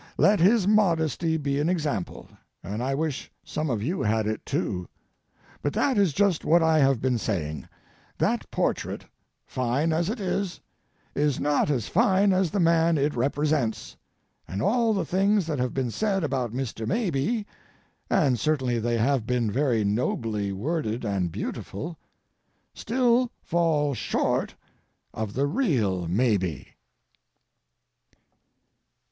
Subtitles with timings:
[0.17, 2.27] Let his modesty be an example,
[2.63, 4.87] and I wish some of you had it, too.
[5.61, 9.05] But that is just what I have been saying—that portrait,
[9.45, 10.59] fine as it is,
[11.13, 13.95] is not as fine as the man it represents,
[14.47, 16.87] and all the things that have been said about Mr.
[16.87, 17.45] Mabie,
[18.09, 21.99] and certainly they have been very nobly worded and beautiful,
[22.73, 24.55] still fall short
[25.13, 26.69] of the real Mabie.